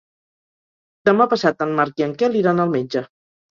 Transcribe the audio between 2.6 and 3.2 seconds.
al metge.